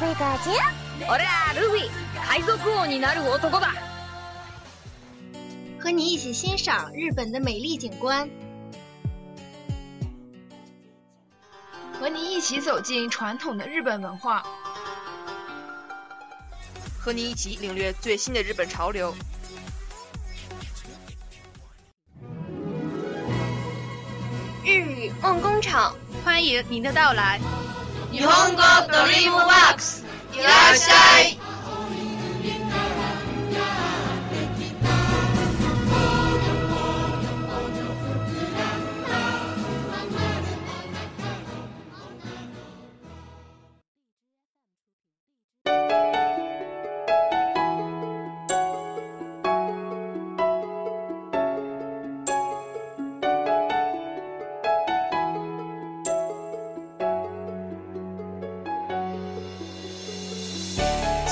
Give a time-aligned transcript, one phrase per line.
[0.00, 0.50] 贝嘎姐，
[1.06, 1.90] 俺らルフィ，
[2.26, 3.72] 海賊王になる男だ。
[5.78, 8.28] 和你一起欣赏日本的美丽景观，
[11.98, 14.42] 和你一起走进传统的日本文化，
[16.98, 19.14] 和你一起领略最新的日本潮流。
[24.62, 27.40] 日语梦工厂，欢迎您的到来。
[28.14, 31.43] 日本語ドリームワークス，いらっしゃい。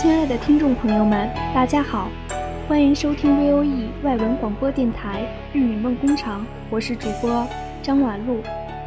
[0.03, 2.11] 亲爱的听众朋友们，大家好，
[2.67, 7.47] 欢迎收听 VOE 外文广播电台日语梦工厂，我是主播
[7.81, 8.41] 张婉露，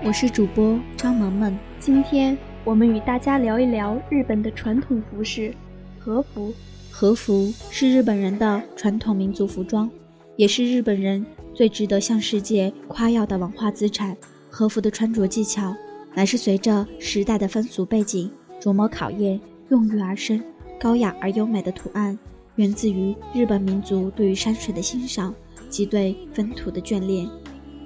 [0.04, 1.58] 我是主播张萌萌。
[1.78, 5.54] 今天我们与大家聊一聊日本的传统服饰——
[5.98, 6.52] 和服。
[6.91, 9.91] 和服是日本人的传统民族服装，
[10.36, 11.24] 也是日本人
[11.54, 14.14] 最值得向世界夸耀的文化资产。
[14.50, 15.74] 和服的穿着技巧，
[16.12, 18.30] 乃是随着时代的风俗背景
[18.60, 20.38] 琢磨考验、用育而生。
[20.86, 22.16] 高雅而优美的图案，
[22.54, 25.34] 源自于日本民族对于山水的欣赏
[25.69, 27.28] 及对风土的眷恋，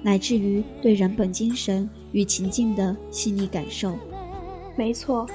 [0.03, 3.97] 乃至于对人本精神与情境的细腻感受。
[4.75, 5.27] 没错，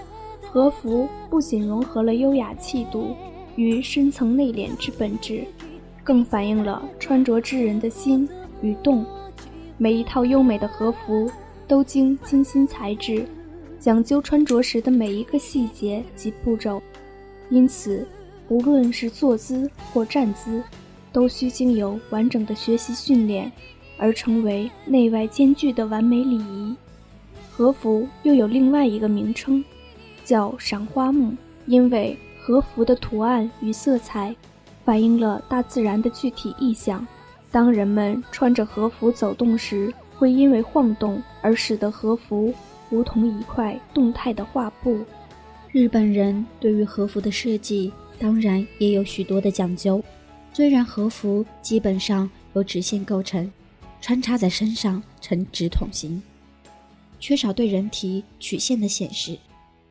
[0.43, 3.16] 和服不仅融合了优雅气度
[3.56, 5.44] 与深层内敛之本质，
[6.04, 8.28] 更反映了穿着之人的心
[8.62, 9.04] 与动。
[9.77, 11.28] 每一套优美的和服
[11.66, 13.27] 都经精心裁制，
[13.81, 16.81] 讲究穿着时的每一个细节及步骤。
[17.51, 18.07] 因此，
[18.49, 20.62] 无论是坐姿或站姿，
[21.12, 23.51] 都需经由完整的学习训练，
[23.97, 26.77] 而成为内外兼具的完美礼仪。
[27.51, 29.65] 和服又有另外一个名称，
[30.25, 31.34] 叫赏花木，
[31.67, 34.34] 因为和服的图案与色彩，
[34.84, 37.07] 反映了大自然的具体意象。
[37.51, 42.53] 当人们穿着和服走动时，会因为晃动而使得和服
[42.91, 44.99] 如同一块动态的画布。
[45.76, 50.03] 日本人对于和服的设计当然也有许多的讲究。
[50.50, 53.53] 虽然和服基本上由直线构成，
[54.00, 56.22] 穿插在身上呈直筒形，
[57.20, 59.38] 缺少对人体曲线的显示，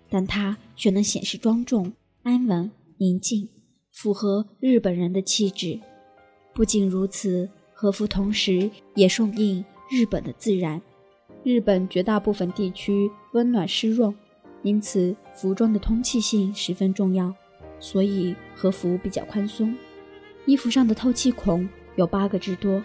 [0.09, 1.93] 但它却能显示庄重、
[2.23, 3.47] 安稳、宁静，
[3.91, 5.79] 符合日本人的气质。
[6.55, 10.81] 不仅如此，和服同时也顺应日本的自然。
[11.43, 14.11] 日本绝大部分地区温暖湿润。
[14.65, 17.31] 因此，服装的通气性十分重要，
[17.79, 19.75] 所以和服比较宽松。
[20.47, 22.83] 衣服上的透气孔有八个之多，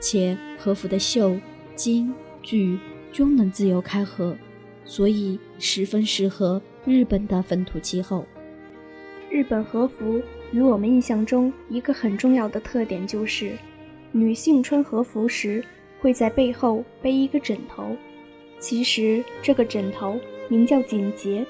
[0.00, 1.38] 且和服的袖、
[1.76, 2.76] 襟、距
[3.12, 4.36] 均能自由开合，
[4.84, 8.26] 所以十分适合日本的风土气候。
[9.30, 10.20] 日本和服
[10.50, 13.56] 与我们印象中一个很重要的特点就是，
[14.10, 15.64] 女性穿和服时
[16.00, 17.96] 会在背后背一个枕头。
[18.58, 20.18] 其实这个枕头
[20.50, 21.46] 名叫锦结，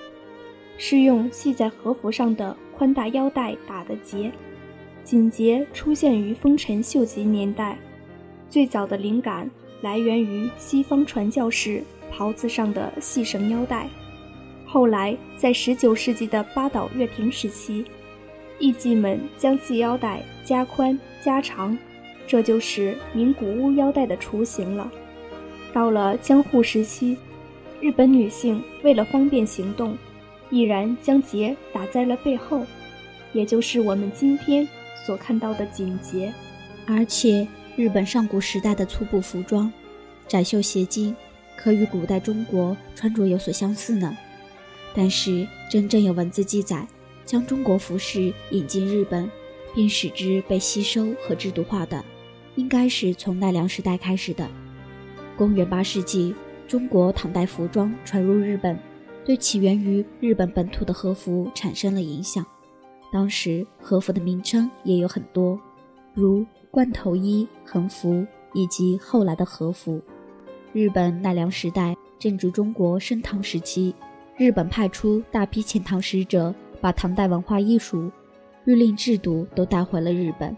[0.76, 4.30] 是用系在和服上的宽大腰带打的结。
[5.02, 7.76] 锦结出现于丰臣秀吉年代，
[8.50, 9.50] 最早的灵感
[9.80, 11.82] 来源于西方传教士
[12.12, 13.88] 袍子上的细绳腰带。
[14.66, 17.86] 后来在19世纪的八岛乐亭时期，
[18.58, 21.76] 艺妓们将系腰带加宽加长，
[22.26, 24.92] 这就是名古屋腰带的雏形了。
[25.72, 27.16] 到了江户时期，
[27.80, 29.96] 日本女性为了方便行动，
[30.50, 32.66] 毅然将结打在了背后，
[33.32, 34.68] 也就是我们今天
[35.06, 36.30] 所看到的简洁。
[36.86, 39.72] 而且，日本上古时代的粗布服装、
[40.28, 41.16] 窄袖斜襟，
[41.56, 44.14] 可与古代中国穿着有所相似呢。
[44.94, 46.86] 但是，真正有文字记载
[47.24, 49.30] 将中国服饰引进日本，
[49.74, 52.04] 并使之被吸收和制度化的，
[52.56, 54.46] 应该是从奈良时代开始的。
[55.38, 56.34] 公元八世纪，
[56.70, 58.78] 中国唐代服装传入日本，
[59.24, 62.46] 对起源于日本本土的和服产生了影响。
[63.12, 65.58] 当时和服的名称也有很多，
[66.14, 68.24] 如罐头衣、横幅
[68.54, 70.00] 以及后来的和服。
[70.72, 73.92] 日本奈良时代正值中国盛唐时期，
[74.36, 78.08] 日本派出大批遣唐使者，把唐代文化艺术、
[78.62, 80.56] 律令制度都带回了日本。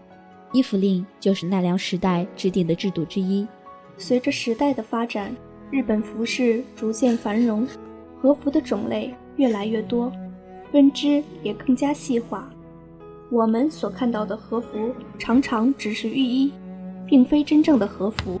[0.51, 3.47] 衣服令就是奈良时代制定的制度之一。
[3.97, 5.35] 随着时代的发展，
[5.73, 7.67] 日本服饰逐渐繁荣，
[8.21, 10.11] 和服的种类越来越多，
[10.71, 12.47] 分支也更加细化。
[13.31, 16.53] 我们所看到的和服常常只是浴衣，
[17.07, 18.39] 并非真正的和服。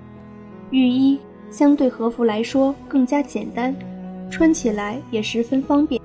[0.69, 1.17] 浴衣
[1.49, 3.75] 相对和服来说更加简单，
[4.29, 5.99] 穿起来也十分方便。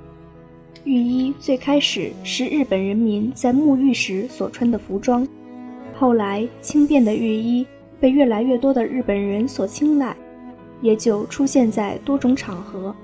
[0.85, 5.29] 浴衣最开始是日本人民在沐浴时所穿的服装，
[5.95, 7.67] 后来轻便的浴衣。
[8.01, 10.17] 被越来越多的日本人所青睐，
[10.81, 12.95] 也就出现在多种场合，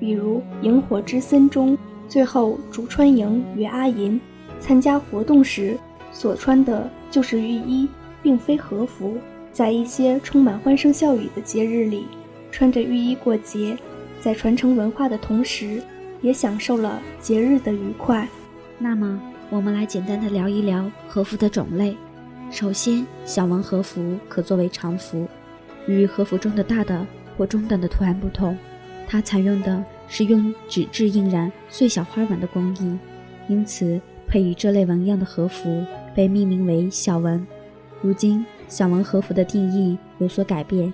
[0.00, 1.76] 比如《萤火之森》中，
[2.08, 4.20] 最后竹川萤与阿银
[4.58, 5.78] 参加活动时
[6.12, 7.88] 所穿的就是浴衣，
[8.22, 9.16] 并非和服。
[9.52, 12.06] 在一些充满欢声笑语的节日里，
[12.50, 13.76] 穿着浴衣过节，
[14.20, 15.82] 在传承文化的同时，
[16.22, 18.26] 也享受了节日的愉快。
[18.78, 19.20] 那么，
[19.50, 21.94] 我们来简单的聊一聊和服的种类。
[22.50, 25.28] 首先，小纹和服可作为常服，
[25.86, 27.06] 与和服中的大的
[27.36, 28.56] 或中等的图案不同，
[29.06, 32.98] 它采用的是用纸质印染碎小花纹的工艺，
[33.48, 35.84] 因此配以这类纹样的和服
[36.14, 37.46] 被命名为小纹。
[38.00, 40.92] 如今，小纹和服的定义有所改变，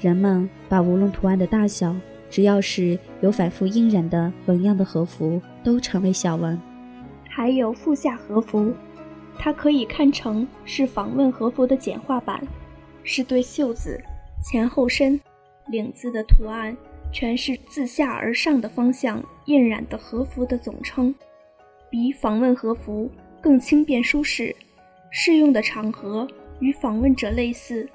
[0.00, 1.94] 人们把无论图案的大小，
[2.30, 6.58] 只要是有反复印染的纹样的和服都称为小纹。
[7.28, 8.72] 还有腹下和服。
[9.38, 12.42] 它可以看成是访问和服的简化版，
[13.02, 14.02] 是对袖子、
[14.48, 15.20] 前后身、
[15.66, 16.76] 领子的图案
[17.10, 21.12] 全是自下而上的方向印染的和服的总称，
[21.90, 23.10] 比访问和服
[23.40, 24.54] 更轻便舒适，
[25.10, 26.28] 适用的场合
[26.60, 27.88] 与访问者类似，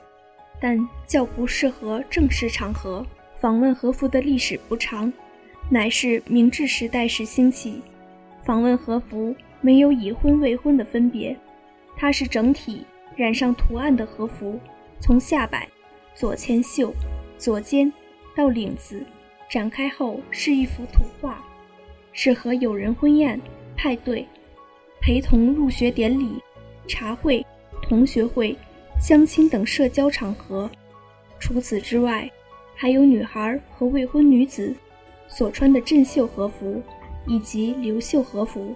[0.60, 0.78] 但
[1.08, 3.06] 较不适合正式场合。
[3.40, 5.12] 访问和服的历史不长，
[5.70, 7.82] 乃是明治时代时兴起。
[8.44, 9.34] 访问和服。
[9.64, 11.38] 没有已婚未婚的分别，
[11.96, 12.84] 它是整体
[13.16, 14.60] 染上图案的和服，
[15.00, 15.70] 从下摆、
[16.16, 16.94] 左前袖、
[17.38, 17.92] 左肩
[18.36, 19.04] 到领子
[19.50, 21.44] 展开后是一幅图画，
[22.14, 23.40] 适合友人婚宴、
[23.76, 24.28] 派对、
[25.02, 26.42] 陪同入学典礼、
[26.88, 27.46] 茶会、
[27.82, 28.56] 同学会、
[29.00, 30.70] 相亲等社交场合。
[31.40, 32.30] 除此之外，
[32.76, 34.76] 还有女孩和未婚女子
[35.28, 36.82] 所穿的镇袖和服
[37.28, 38.76] 以及流袖和服。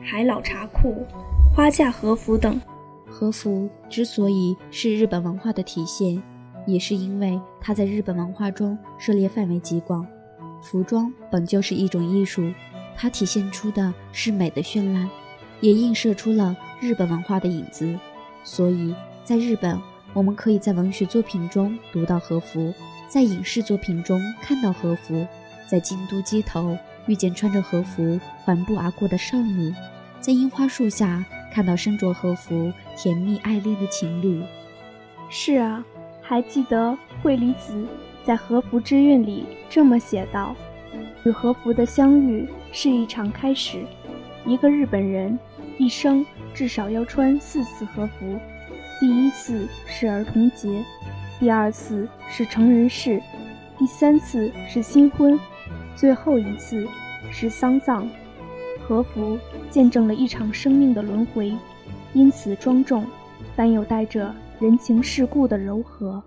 [0.00, 1.06] 海老茶裤、
[1.54, 2.60] 花架和服等，
[3.08, 6.20] 和服之所以是日本文化的体现，
[6.66, 10.06] 也是因为它在日本文化中涉猎范围极广。
[10.62, 12.52] 服装本就是一种艺术，
[12.96, 15.08] 它体现出的是美的绚烂，
[15.60, 17.98] 也映射出了日本文化的影子。
[18.44, 19.80] 所以，在日本，
[20.12, 22.72] 我们可以在文学作品中读到和服，
[23.08, 25.26] 在影视作品中看到和服，
[25.66, 29.74] 在京都街头遇见穿着和服缓步而过的少女。
[30.20, 34.40] 在樱花树下看到身着和服、甜蜜爱恋的情侣。
[35.28, 35.84] 是啊，
[36.22, 37.84] 还记得惠理子
[38.24, 40.54] 在《和服之韵》里这么写道
[41.26, 43.84] ：“与和服的相遇是一场开始。
[44.46, 45.38] 一个日本人
[45.78, 46.24] 一生
[46.54, 48.38] 至少要穿四次和服，
[48.98, 50.82] 第一次是儿童节，
[51.38, 53.20] 第二次是成人式，
[53.78, 55.38] 第三次是新婚，
[55.94, 56.86] 最后一次
[57.30, 58.08] 是丧葬。”
[58.84, 59.38] 和服
[59.70, 61.52] 见证了一场生命的轮回，
[62.14, 63.06] 因此庄重，
[63.54, 66.22] 但又带着人情世故的柔和。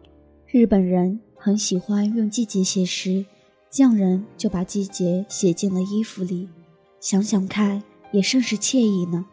[0.45, 3.25] 日本人很喜欢用季节写诗，
[3.69, 6.49] 匠人就把季节写进了衣服里。
[6.99, 9.25] 想想看，也甚是惬意呢。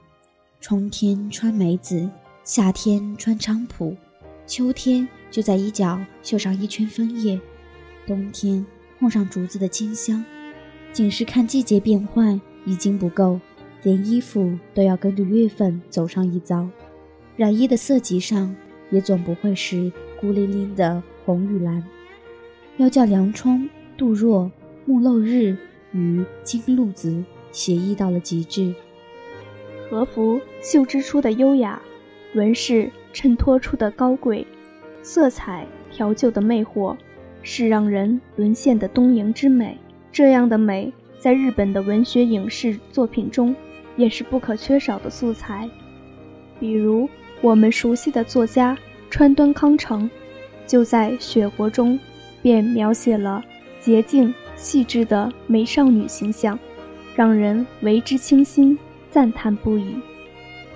[0.60, 2.08] 春天穿梅子，
[2.44, 3.96] 夏天穿菖蒲，
[4.46, 7.40] 秋天就在衣角绣上一圈枫叶，
[8.06, 8.64] 冬天
[9.00, 10.24] 碰上竹子的清香。
[10.92, 12.40] 仅是看季节变换。
[12.64, 13.40] 已经不够，
[13.82, 16.68] 连衣服都要跟着月份走上一遭。
[17.34, 18.54] 染衣的色级上，
[18.92, 21.82] 也总不会是孤零零的红与蓝。
[22.76, 24.48] 要叫梁冲、杜若、
[24.84, 25.56] 木漏日
[25.92, 28.72] 与金露子写意到了极致。
[29.90, 31.82] 和服绣织出的优雅，
[32.34, 34.46] 纹饰衬托出的高贵，
[35.02, 36.96] 色彩调就的魅惑，
[37.42, 39.76] 是让人沦陷的东瀛之美。
[40.10, 43.54] 这样的美，在日本的文学影视作品中，
[43.96, 45.68] 也是不可缺少的素材。
[46.58, 47.08] 比如
[47.42, 48.78] 我们熟悉的作家
[49.10, 50.08] 川端康成，
[50.66, 51.98] 就在《雪国》中，
[52.40, 53.44] 便描写了
[53.80, 56.58] 洁净细致的美少女形象，
[57.14, 58.78] 让人为之倾心。
[59.10, 59.94] 赞叹不已。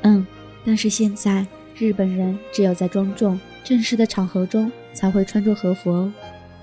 [0.02, 0.26] 嗯，
[0.62, 6.12] 但是现在日本人只有在庄重正式的场合中才会穿着和服哦。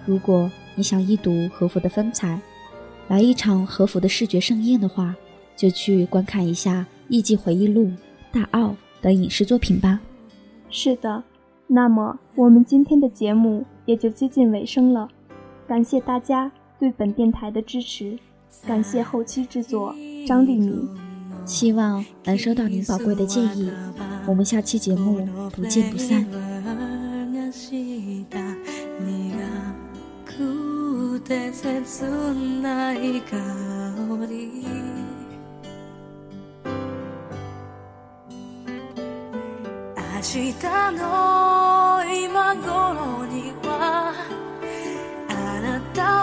[0.06, 2.40] 如果你想一睹和服的风采，
[3.08, 5.16] 来一场和服的视觉盛宴的话，
[5.56, 7.86] 就去观看一下《艺伎回忆录》
[8.32, 8.68] 《大奥》
[9.04, 10.00] 等影视作品吧。
[10.70, 11.24] 是的，
[11.68, 15.10] 那么我们今天的节目也就接近尾声了。
[15.68, 18.18] 感谢大家对本电台的支持，
[18.66, 19.94] 感谢后期制作
[20.26, 20.88] 张丽敏。
[21.46, 23.70] 希望能收到您宝贵的建议，
[24.26, 26.26] 我们下期节目不见不散。
[29.06, 29.34] 明
[40.24, 40.54] 明日
[40.94, 44.14] の今頃には
[45.28, 46.23] あなた